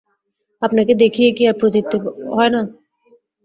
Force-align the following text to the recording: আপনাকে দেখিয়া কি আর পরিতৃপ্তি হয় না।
আপনাকে 0.61 0.93
দেখিয়া 0.95 1.29
কি 1.37 1.43
আর 1.47 1.55
পরিতৃপ্তি 1.61 1.97
হয় 2.33 2.51
না। 2.55 2.61